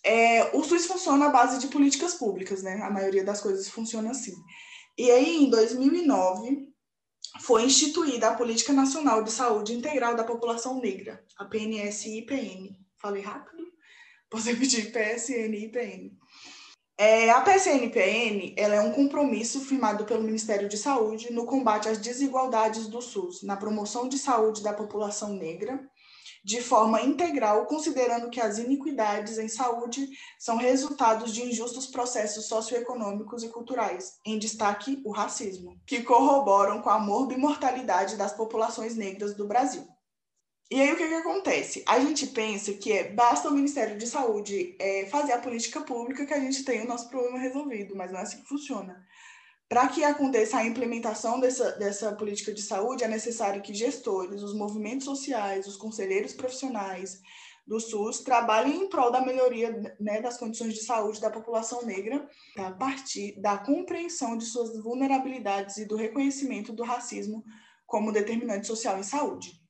é, 0.04 0.56
o 0.56 0.64
SUS 0.64 0.86
funciona 0.86 1.28
à 1.28 1.30
base 1.30 1.60
de 1.60 1.68
políticas 1.68 2.16
públicas, 2.16 2.64
né? 2.64 2.82
A 2.82 2.90
maioria 2.90 3.24
das 3.24 3.42
coisas 3.42 3.70
funciona 3.70 4.12
assim. 4.12 4.34
E 4.98 5.12
aí, 5.12 5.44
em 5.44 5.50
2009, 5.50 6.68
foi 7.40 7.64
instituída 7.64 8.30
a 8.30 8.36
Política 8.36 8.74
Nacional 8.74 9.24
de 9.24 9.32
Saúde 9.32 9.74
Integral 9.74 10.16
da 10.16 10.24
População 10.24 10.80
Negra, 10.80 11.24
a 11.38 11.46
PNS-IPN. 11.46 12.76
Falei 13.00 13.22
rápido? 13.22 13.64
Posso 14.30 14.48
repetir? 14.48 14.92
PSN-IPN. 14.92 16.12
É, 16.98 17.32
a 17.32 17.42
PSN-IPN 17.42 18.54
ela 18.56 18.76
é 18.76 18.82
um 18.82 18.92
compromisso 18.92 19.62
firmado 19.62 20.06
pelo 20.06 20.24
Ministério 20.24 20.70
de 20.70 20.78
Saúde 20.78 21.34
no 21.34 21.46
combate 21.46 21.90
às 21.90 21.98
desigualdades 21.98 22.88
do 22.88 23.02
SUS, 23.02 23.42
na 23.44 23.58
promoção 23.58 24.08
de 24.08 24.18
saúde 24.18 24.62
da 24.62 24.74
população 24.74 25.34
negra 25.34 25.80
de 26.44 26.60
forma 26.60 27.02
integral, 27.02 27.66
considerando 27.66 28.30
que 28.30 28.42
as 28.42 28.58
iniquidades 28.58 29.38
em 29.38 29.48
saúde 29.48 30.10
são 30.40 30.58
resultados 30.58 31.34
de 31.34 31.44
injustos 31.44 31.88
processos 31.88 32.48
socioeconômicos 32.48 33.44
e 33.44 33.50
culturais, 33.50 34.20
em 34.26 34.40
destaque 34.40 35.02
o 35.06 35.12
racismo, 35.12 35.80
que 35.86 36.02
corroboram 36.02 36.82
com 36.82 36.90
a 36.90 37.00
morbimortalidade 37.00 38.16
das 38.16 38.34
populações 38.34 38.96
negras 38.96 39.36
do 39.36 39.48
Brasil. 39.48 39.88
E 40.72 40.80
aí 40.80 40.94
o 40.94 40.96
que, 40.96 41.06
que 41.06 41.14
acontece? 41.16 41.84
A 41.86 42.00
gente 42.00 42.28
pensa 42.28 42.72
que 42.72 42.94
é, 42.94 43.12
basta 43.12 43.50
o 43.50 43.54
Ministério 43.54 43.98
de 43.98 44.08
Saúde 44.08 44.74
é, 44.80 45.06
fazer 45.08 45.34
a 45.34 45.38
política 45.38 45.82
pública 45.82 46.26
que 46.26 46.34
a 46.34 46.40
gente 46.40 46.64
tem 46.64 46.82
o 46.82 46.88
nosso 46.88 47.10
problema 47.10 47.38
resolvido, 47.38 47.94
mas 47.94 48.10
não 48.10 48.20
é 48.20 48.22
assim 48.22 48.42
que 48.42 48.48
funciona. 48.48 49.06
Para 49.68 49.90
que 49.90 50.02
aconteça 50.02 50.58
a 50.58 50.66
implementação 50.66 51.42
dessa, 51.42 51.74
dessa 51.74 52.14
política 52.14 52.54
de 52.54 52.62
saúde, 52.62 53.04
é 53.04 53.08
necessário 53.10 53.62
que 53.62 53.74
gestores, 53.74 54.42
os 54.42 54.56
movimentos 54.56 55.04
sociais, 55.04 55.68
os 55.68 55.76
conselheiros 55.76 56.34
profissionais 56.34 57.20
do 57.68 57.78
SUS 57.78 58.22
trabalhem 58.22 58.84
em 58.84 58.90
prol 58.90 59.12
da 59.12 59.20
melhoria 59.20 59.94
né, 60.00 60.22
das 60.22 60.38
condições 60.38 60.74
de 60.74 60.86
saúde 60.86 61.20
da 61.20 61.30
população 61.30 61.86
negra, 61.86 62.26
a 62.58 62.72
partir 62.72 63.38
da 63.42 63.58
compreensão 63.58 64.38
de 64.38 64.46
suas 64.46 64.82
vulnerabilidades 64.82 65.76
e 65.78 65.86
do 65.86 65.98
reconhecimento 65.98 66.72
do 66.72 66.84
racismo 66.84 67.44
como 67.86 68.14
determinante 68.14 68.68
social 68.68 68.98
em 68.98 69.04
saúde. 69.04 69.61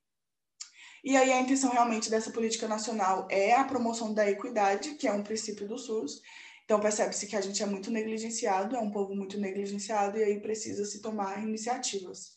E 1.04 1.18
aí 1.18 1.32
a 1.32 1.42
intenção 1.42 1.72
realmente 1.72 2.10
dessa 2.10 2.32
política 2.32 2.68
nacional 2.68 3.28
é 3.30 3.56
a 3.56 3.64
promoção 3.64 4.14
da 4.14 4.30
equidade, 4.30 4.96
que 4.96 5.08
é 5.08 5.12
um 5.12 5.24
princípio 5.24 5.68
do 5.68 5.78
SUS, 5.78 6.22
então 6.64 6.80
percebe-se 6.80 7.28
que 7.28 7.36
a 7.36 7.42
gente 7.42 7.62
é 7.62 7.66
muito 7.66 7.92
negligenciado, 7.92 8.76
é 8.76 8.80
um 8.80 8.92
povo 8.92 9.14
muito 9.16 9.38
negligenciado 9.38 10.18
e 10.18 10.24
aí 10.24 10.40
precisa 10.40 10.86
se 10.86 11.02
tomar 11.02 11.44
iniciativas. 11.44 12.34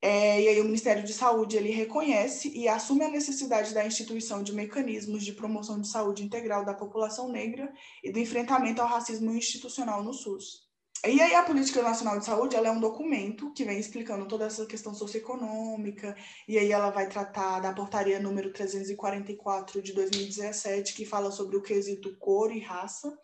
É, 0.00 0.40
e 0.42 0.48
aí 0.48 0.60
o 0.60 0.64
Ministério 0.64 1.02
de 1.02 1.12
Saúde 1.12 1.56
ele 1.56 1.70
reconhece 1.70 2.50
e 2.54 2.68
assume 2.68 3.04
a 3.04 3.10
necessidade 3.10 3.74
da 3.74 3.86
instituição 3.86 4.42
de 4.42 4.52
mecanismos 4.52 5.24
de 5.24 5.32
promoção 5.32 5.80
de 5.80 5.88
saúde 5.88 6.22
integral 6.22 6.64
da 6.64 6.74
população 6.74 7.28
negra 7.28 7.72
e 8.02 8.12
do 8.12 8.18
enfrentamento 8.18 8.80
ao 8.80 8.88
racismo 8.88 9.30
institucional 9.32 10.02
no 10.02 10.12
SUS. 10.12 10.63
E 11.06 11.20
aí 11.20 11.34
a 11.34 11.42
Política 11.42 11.82
Nacional 11.82 12.18
de 12.18 12.24
Saúde 12.24 12.56
ela 12.56 12.68
é 12.68 12.70
um 12.70 12.80
documento 12.80 13.52
que 13.52 13.62
vem 13.62 13.78
explicando 13.78 14.26
toda 14.26 14.46
essa 14.46 14.64
questão 14.64 14.94
socioeconômica, 14.94 16.16
e 16.48 16.56
aí 16.58 16.72
ela 16.72 16.88
vai 16.88 17.06
tratar 17.06 17.60
da 17.60 17.74
portaria 17.74 18.18
número 18.18 18.50
344 18.50 19.82
de 19.82 19.92
2017, 19.92 20.94
que 20.94 21.04
fala 21.04 21.30
sobre 21.30 21.58
o 21.58 21.62
quesito 21.62 22.16
cor 22.16 22.50
e 22.50 22.58
raça, 22.58 23.14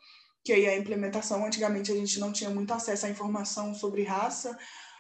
que 0.45 0.53
aí 0.53 0.67
a 0.67 0.77
implementação, 0.77 1.47
antigamente 1.47 1.91
a 1.91 1.95
gente 1.95 2.21
não 2.21 2.33
tinha 2.33 2.51
muito 2.51 2.71
acesso 2.75 3.07
à 3.07 3.09
informação 3.09 3.75
sobre 3.75 4.03
raça, 4.03 4.59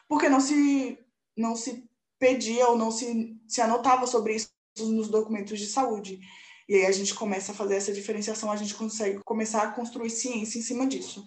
porque 0.08 0.30
não 0.30 0.40
se, 0.40 0.99
não 1.37 1.54
se 1.54 1.87
pedia 2.18 2.66
ou 2.66 2.78
não 2.78 2.90
se, 2.90 3.37
se 3.46 3.60
anotava 3.60 4.06
sobre 4.06 4.37
isso 4.37 4.49
nos 4.78 5.08
documentos 5.08 5.58
de 5.58 5.66
saúde. 5.66 6.18
E 6.66 6.76
aí 6.76 6.87
a 6.87 6.92
gente 6.92 7.14
começa 7.14 7.52
a 7.52 7.54
fazer 7.54 7.75
essa 7.75 7.92
diferenciação, 7.92 8.50
a 8.50 8.56
gente 8.56 8.75
consegue 8.75 9.20
começar 9.22 9.64
a 9.64 9.72
construir 9.72 10.08
ciência 10.08 10.58
em 10.58 10.62
cima 10.62 10.87
disso. 10.87 11.26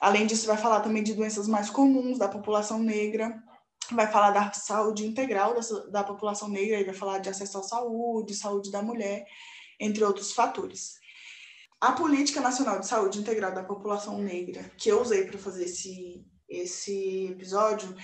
Além 0.00 0.26
disso, 0.26 0.46
vai 0.46 0.56
falar 0.56 0.80
também 0.80 1.02
de 1.02 1.12
doenças 1.12 1.46
mais 1.46 1.68
comuns 1.68 2.18
da 2.18 2.26
população 2.26 2.78
negra, 2.78 3.42
vai 3.92 4.10
falar 4.10 4.30
da 4.30 4.52
saúde 4.52 5.06
integral 5.06 5.54
da, 5.54 5.60
da 5.90 6.04
população 6.04 6.48
negra, 6.48 6.82
vai 6.84 6.94
falar 6.94 7.18
de 7.18 7.28
acesso 7.28 7.58
à 7.58 7.62
saúde, 7.62 8.34
saúde 8.34 8.70
da 8.70 8.80
mulher, 8.80 9.26
entre 9.78 10.02
outros 10.02 10.32
fatores. 10.32 10.94
A 11.80 11.92
Política 11.92 12.40
Nacional 12.40 12.78
de 12.78 12.86
Saúde 12.86 13.18
Integral 13.18 13.52
da 13.52 13.64
População 13.64 14.18
Negra, 14.18 14.70
que 14.76 14.90
eu 14.90 15.00
usei 15.00 15.24
para 15.24 15.38
fazer 15.38 15.64
esse, 15.64 16.22
esse 16.48 17.28
episódio, 17.30 17.94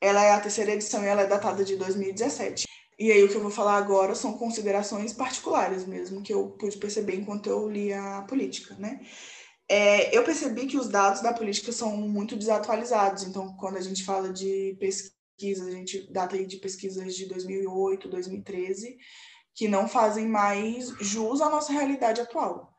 ela 0.00 0.24
é 0.24 0.32
a 0.32 0.40
terceira 0.40 0.72
edição 0.72 1.02
e 1.04 1.06
ela 1.06 1.22
é 1.22 1.26
datada 1.26 1.64
de 1.64 1.76
2017. 1.76 2.66
E 2.98 3.10
aí 3.10 3.22
o 3.22 3.28
que 3.28 3.36
eu 3.36 3.40
vou 3.40 3.50
falar 3.50 3.76
agora 3.76 4.14
são 4.14 4.36
considerações 4.36 5.12
particulares 5.12 5.86
mesmo, 5.86 6.22
que 6.22 6.34
eu 6.34 6.50
pude 6.58 6.76
perceber 6.76 7.14
enquanto 7.16 7.48
eu 7.48 7.68
li 7.68 7.92
a 7.92 8.22
política, 8.22 8.74
né? 8.78 9.00
É, 9.72 10.16
eu 10.16 10.24
percebi 10.24 10.66
que 10.66 10.76
os 10.76 10.88
dados 10.88 11.22
da 11.22 11.32
política 11.32 11.70
são 11.70 11.96
muito 11.96 12.34
desatualizados. 12.34 13.22
Então, 13.22 13.54
quando 13.56 13.76
a 13.76 13.80
gente 13.80 14.04
fala 14.04 14.32
de 14.32 14.76
pesquisas, 14.80 15.68
a 15.68 15.70
gente 15.70 16.12
data 16.12 16.34
aí 16.34 16.44
de 16.44 16.56
pesquisas 16.56 17.14
de 17.14 17.26
2008, 17.26 18.08
2013, 18.08 18.98
que 19.54 19.68
não 19.68 19.86
fazem 19.86 20.26
mais 20.26 20.88
jus 21.00 21.40
à 21.40 21.48
nossa 21.48 21.72
realidade 21.72 22.20
atual. 22.20 22.74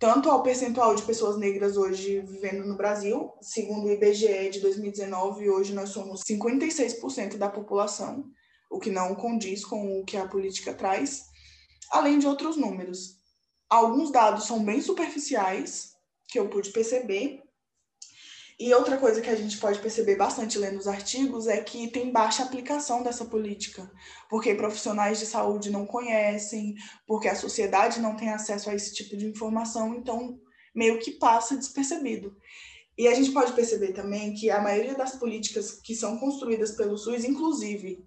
Tanto 0.00 0.30
ao 0.30 0.42
percentual 0.42 0.94
de 0.94 1.02
pessoas 1.02 1.36
negras 1.36 1.76
hoje 1.76 2.20
vivendo 2.22 2.64
no 2.64 2.78
Brasil, 2.78 3.30
segundo 3.42 3.86
o 3.86 3.92
IBGE 3.92 4.48
de 4.48 4.60
2019, 4.60 5.50
hoje 5.50 5.74
nós 5.74 5.90
somos 5.90 6.22
56% 6.22 7.36
da 7.36 7.50
população, 7.50 8.24
o 8.70 8.80
que 8.80 8.90
não 8.90 9.14
condiz 9.14 9.66
com 9.66 10.00
o 10.00 10.04
que 10.04 10.16
a 10.16 10.26
política 10.26 10.72
traz, 10.72 11.24
além 11.90 12.18
de 12.18 12.26
outros 12.26 12.56
números. 12.56 13.18
Alguns 13.68 14.10
dados 14.10 14.46
são 14.46 14.64
bem 14.64 14.80
superficiais, 14.80 15.91
que 16.32 16.38
eu 16.38 16.48
pude 16.48 16.70
perceber. 16.70 17.42
E 18.58 18.72
outra 18.74 18.96
coisa 18.96 19.20
que 19.20 19.28
a 19.28 19.34
gente 19.34 19.58
pode 19.58 19.80
perceber 19.80 20.16
bastante 20.16 20.58
lendo 20.58 20.78
os 20.78 20.86
artigos 20.86 21.46
é 21.46 21.60
que 21.62 21.88
tem 21.88 22.12
baixa 22.12 22.42
aplicação 22.42 23.02
dessa 23.02 23.24
política, 23.24 23.90
porque 24.30 24.54
profissionais 24.54 25.18
de 25.18 25.26
saúde 25.26 25.70
não 25.70 25.84
conhecem, 25.84 26.74
porque 27.06 27.28
a 27.28 27.34
sociedade 27.34 28.00
não 28.00 28.14
tem 28.14 28.28
acesso 28.28 28.70
a 28.70 28.74
esse 28.74 28.94
tipo 28.94 29.16
de 29.16 29.26
informação, 29.26 29.94
então 29.94 30.38
meio 30.74 30.98
que 31.00 31.12
passa 31.12 31.56
despercebido. 31.56 32.36
E 32.96 33.08
a 33.08 33.14
gente 33.14 33.32
pode 33.32 33.52
perceber 33.52 33.92
também 33.92 34.34
que 34.34 34.50
a 34.50 34.60
maioria 34.60 34.94
das 34.94 35.16
políticas 35.16 35.72
que 35.72 35.94
são 35.94 36.18
construídas 36.18 36.72
pelo 36.72 36.96
SUS, 36.96 37.24
inclusive 37.24 38.06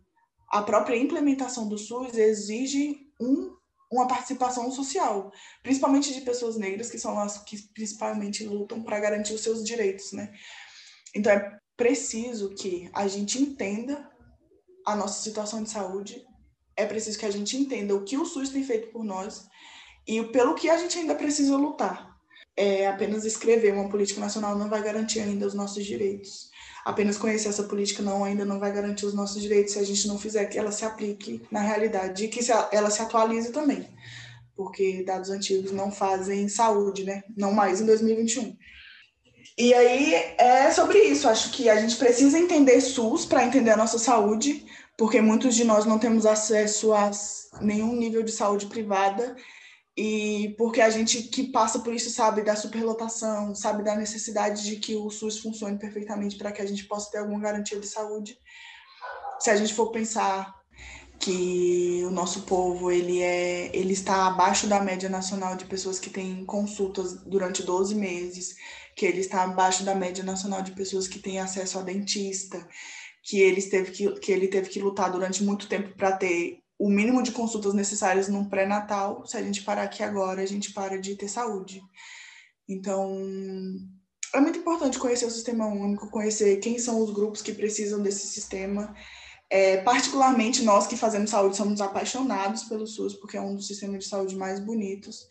a 0.49 0.61
própria 0.61 0.95
implementação 0.95 1.67
do 1.67 1.77
SUS, 1.77 2.17
exige 2.17 2.95
um 3.19 3.54
uma 3.95 4.07
participação 4.07 4.71
social, 4.71 5.31
principalmente 5.63 6.13
de 6.13 6.21
pessoas 6.21 6.57
negras, 6.57 6.89
que 6.89 6.99
são 6.99 7.19
as 7.19 7.37
que 7.43 7.57
principalmente 7.73 8.45
lutam 8.45 8.83
para 8.83 8.99
garantir 8.99 9.33
os 9.33 9.41
seus 9.41 9.63
direitos, 9.63 10.11
né? 10.11 10.33
Então 11.15 11.31
é 11.31 11.57
preciso 11.75 12.53
que 12.55 12.89
a 12.93 13.07
gente 13.07 13.41
entenda 13.41 14.09
a 14.85 14.95
nossa 14.95 15.21
situação 15.21 15.63
de 15.63 15.69
saúde, 15.69 16.23
é 16.77 16.85
preciso 16.85 17.17
que 17.17 17.25
a 17.25 17.31
gente 17.31 17.57
entenda 17.57 17.95
o 17.95 18.03
que 18.03 18.17
o 18.17 18.25
SUS 18.25 18.49
tem 18.49 18.63
feito 18.63 18.91
por 18.91 19.03
nós 19.03 19.47
e 20.07 20.23
pelo 20.25 20.55
que 20.55 20.69
a 20.69 20.77
gente 20.77 20.97
ainda 20.97 21.15
precisa 21.15 21.57
lutar. 21.57 22.13
É, 22.57 22.87
apenas 22.87 23.25
escrever 23.25 23.73
uma 23.73 23.89
política 23.89 24.21
nacional 24.21 24.57
não 24.57 24.69
vai 24.69 24.81
garantir 24.81 25.19
ainda 25.19 25.45
os 25.45 25.53
nossos 25.53 25.83
direitos 25.83 26.49
apenas 26.85 27.17
conhecer 27.17 27.49
essa 27.49 27.63
política 27.63 28.03
não 28.03 28.23
ainda 28.23 28.45
não 28.45 28.59
vai 28.59 28.71
garantir 28.71 29.07
os 29.07 29.15
nossos 29.15 29.41
direitos 29.41 29.73
se 29.73 29.79
a 29.79 29.83
gente 29.83 30.07
não 30.07 30.19
fizer 30.19 30.45
que 30.45 30.57
ela 30.57 30.71
se 30.71 30.85
aplique 30.85 31.41
na 31.51 31.59
realidade 31.59 32.25
e 32.25 32.27
que 32.27 32.39
ela 32.71 32.91
se 32.91 33.01
atualize 33.01 33.51
também, 33.51 33.89
porque 34.55 35.03
dados 35.03 35.31
antigos 35.31 35.71
não 35.71 35.91
fazem 35.91 36.47
saúde, 36.47 37.03
né? 37.03 37.23
Não 37.35 37.51
mais 37.51 37.81
em 37.81 37.87
2021. 37.87 38.55
E 39.57 39.73
aí 39.73 40.13
é 40.37 40.69
sobre 40.69 40.99
isso. 40.99 41.27
Acho 41.27 41.49
que 41.51 41.69
a 41.69 41.79
gente 41.79 41.95
precisa 41.95 42.37
entender 42.37 42.79
SUS 42.81 43.25
para 43.25 43.45
entender 43.45 43.71
a 43.71 43.77
nossa 43.77 43.97
saúde, 43.97 44.65
porque 44.97 45.19
muitos 45.21 45.55
de 45.55 45.63
nós 45.63 45.85
não 45.85 45.97
temos 45.97 46.25
acesso 46.25 46.93
a 46.93 47.09
nenhum 47.61 47.95
nível 47.95 48.21
de 48.21 48.31
saúde 48.31 48.67
privada 48.67 49.35
e 49.97 50.53
porque 50.57 50.81
a 50.81 50.89
gente 50.89 51.23
que 51.23 51.51
passa 51.51 51.79
por 51.79 51.93
isso 51.93 52.09
sabe 52.09 52.41
da 52.41 52.55
superlotação, 52.55 53.55
sabe 53.55 53.81
da 53.81 53.95
necessidade 53.95 54.63
de 54.63 54.75
que 54.75 54.95
o 54.95 55.09
SUS 55.09 55.39
funcione 55.39 55.79
perfeitamente 55.79 56.37
para 56.37 56.51
que 56.51 56.61
a 56.61 56.65
gente 56.65 56.83
possa 56.83 57.11
ter 57.11 57.19
alguma 57.19 57.39
garantia 57.39 57.79
de 57.79 57.87
saúde. 57.87 58.37
Se 59.39 59.49
a 59.49 59.55
gente 59.55 59.73
for 59.73 59.91
pensar 59.91 60.53
que 61.17 62.03
o 62.05 62.11
nosso 62.11 62.41
povo 62.41 62.91
ele 62.91 63.21
é 63.21 63.71
ele 63.73 63.93
está 63.93 64.27
abaixo 64.27 64.67
da 64.67 64.81
média 64.81 65.07
nacional 65.07 65.55
de 65.55 65.65
pessoas 65.65 65.97
que 65.97 66.09
têm 66.09 66.43
consultas 66.45 67.23
durante 67.23 67.63
12 67.63 67.95
meses, 67.95 68.55
que 68.95 69.05
ele 69.05 69.21
está 69.21 69.43
abaixo 69.43 69.85
da 69.85 69.95
média 69.95 70.23
nacional 70.25 70.61
de 70.61 70.73
pessoas 70.73 71.07
que 71.07 71.19
têm 71.19 71.39
acesso 71.39 71.79
a 71.79 71.81
dentista, 71.81 72.67
que 73.23 73.39
ele 73.39 73.61
teve 73.61 73.91
que, 73.91 74.19
que 74.19 74.31
ele 74.31 74.49
teve 74.49 74.69
que 74.69 74.81
lutar 74.81 75.09
durante 75.09 75.41
muito 75.41 75.69
tempo 75.69 75.95
para 75.95 76.11
ter 76.11 76.59
o 76.77 76.89
mínimo 76.89 77.23
de 77.23 77.31
consultas 77.31 77.73
necessárias 77.73 78.27
num 78.27 78.49
pré-natal. 78.49 79.25
Se 79.25 79.37
a 79.37 79.43
gente 79.43 79.63
parar 79.63 79.83
aqui 79.83 80.03
agora, 80.03 80.41
a 80.41 80.45
gente 80.45 80.73
para 80.73 80.99
de 80.99 81.15
ter 81.15 81.27
saúde. 81.27 81.81
Então, 82.67 83.21
é 84.33 84.39
muito 84.39 84.59
importante 84.59 84.99
conhecer 84.99 85.25
o 85.25 85.31
sistema 85.31 85.67
único, 85.67 86.09
conhecer 86.09 86.57
quem 86.57 86.77
são 86.77 87.01
os 87.01 87.11
grupos 87.11 87.41
que 87.41 87.53
precisam 87.53 88.01
desse 88.01 88.27
sistema. 88.27 88.93
É, 89.49 89.77
particularmente 89.77 90.63
nós 90.63 90.87
que 90.87 90.97
fazemos 90.97 91.29
saúde 91.29 91.55
somos 91.55 91.79
apaixonados 91.79 92.63
pelo 92.63 92.87
SUS, 92.87 93.13
porque 93.13 93.37
é 93.37 93.41
um 93.41 93.55
dos 93.55 93.67
sistemas 93.67 94.03
de 94.03 94.09
saúde 94.09 94.35
mais 94.35 94.59
bonitos, 94.59 95.27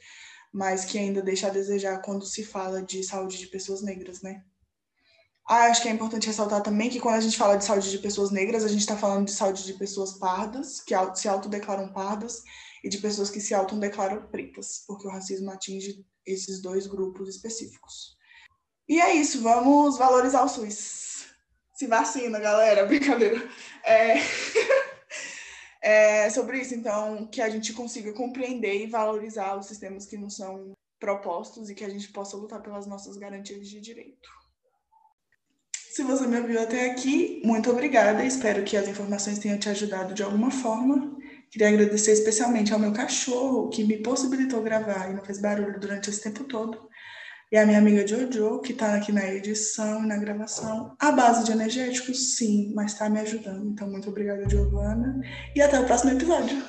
mas 0.53 0.85
que 0.85 0.99
ainda 0.99 1.21
deixa 1.21 1.49
a 1.49 1.51
desejar 1.51 2.01
quando 2.01 2.25
se 2.25 2.45
fala 2.45 2.81
de 2.81 3.03
saúde 3.03 3.39
de 3.39 3.49
pessoas 3.49 3.83
negras, 3.83 4.23
né? 4.23 4.45
Ah, 5.47 5.67
acho 5.67 5.83
que 5.83 5.89
é 5.89 5.93
importante 5.93 6.27
ressaltar 6.27 6.63
também 6.63 6.89
que 6.89 7.01
quando 7.01 7.17
a 7.17 7.21
gente 7.21 7.37
fala 7.37 7.57
de 7.57 7.65
saúde 7.65 7.91
de 7.91 7.99
pessoas 7.99 8.31
negras, 8.31 8.65
a 8.65 8.69
gente 8.69 8.81
está 8.81 8.97
falando 8.97 9.27
de 9.27 9.33
saúde 9.33 9.65
de 9.65 9.75
pessoas 9.75 10.15
pardas, 10.15 10.81
que 10.81 10.95
se 11.15 11.29
autodeclaram 11.29 11.93
pardas, 11.93 12.43
e 12.83 12.89
de 12.89 12.99
pessoas 12.99 13.31
que 13.31 13.41
se 13.41 13.55
autodeclaram 13.55 14.27
pretas, 14.27 14.85
porque 14.87 15.07
o 15.07 15.11
racismo 15.11 15.51
atinge 15.51 16.05
esses 16.27 16.61
dois 16.61 16.87
grupos 16.87 17.29
específicos. 17.29 18.17
E 18.87 19.01
é 19.01 19.15
isso, 19.15 19.43
vamos 19.43 19.97
valorizar 19.97 20.45
o 20.45 20.49
SUS. 20.49 21.27
Se 21.75 21.87
vacina, 21.87 22.39
galera, 22.39 22.85
brincadeira. 22.87 23.43
É... 23.83 24.17
é 26.27 26.31
sobre 26.31 26.61
isso, 26.61 26.75
então, 26.75 27.27
que 27.27 27.41
a 27.41 27.49
gente 27.49 27.73
consiga 27.73 28.13
compreender 28.13 28.83
e 28.83 28.91
valorizar 28.91 29.57
os 29.57 29.67
sistemas 29.67 30.05
que 30.05 30.19
nos 30.19 30.37
são 30.37 30.73
propostos 31.01 31.71
e 31.71 31.75
que 31.75 31.85
a 31.85 31.89
gente 31.89 32.13
possa 32.13 32.37
lutar 32.37 32.63
pelas 32.63 32.87
nossas 32.87 33.17
garantias 33.17 33.69
de 33.69 33.81
direito. 33.81 34.44
Se 35.95 36.03
você 36.03 36.27
me 36.27 36.41
ouviu 36.41 36.61
até 36.61 36.91
aqui, 36.91 37.41
muito 37.45 37.71
obrigada. 37.71 38.25
Espero 38.25 38.65
que 38.65 38.77
as 38.77 38.89
informações 38.89 39.39
tenham 39.39 39.57
te 39.57 39.69
ajudado 39.69 40.13
de 40.13 40.25
alguma 40.25 40.51
forma. 40.51 41.17
Queria 41.49 41.69
agradecer 41.69 42.11
especialmente 42.11 42.73
ao 42.73 42.81
meu 42.81 42.93
cachorro, 42.93 43.69
que 43.69 43.85
me 43.85 43.99
possibilitou 43.99 44.61
gravar 44.61 45.09
e 45.09 45.15
não 45.15 45.25
fez 45.25 45.41
barulho 45.41 45.79
durante 45.79 46.11
esse 46.11 46.21
tempo 46.21 46.43
todo. 46.43 46.89
E 47.53 47.57
a 47.57 47.65
minha 47.65 47.79
amiga 47.79 48.05
Jojo, 48.05 48.59
que 48.59 48.73
está 48.73 48.97
aqui 48.97 49.13
na 49.13 49.25
edição 49.33 50.03
e 50.03 50.09
na 50.09 50.17
gravação. 50.17 50.97
A 50.99 51.13
base 51.13 51.45
de 51.45 51.53
energéticos, 51.53 52.35
sim, 52.35 52.73
mas 52.75 52.95
está 52.95 53.09
me 53.09 53.21
ajudando. 53.21 53.65
Então, 53.65 53.89
muito 53.89 54.09
obrigada, 54.11 54.51
Giovana. 54.51 55.21
E 55.55 55.63
até 55.63 55.79
o 55.79 55.87
próximo 55.87 56.11
episódio. 56.11 56.61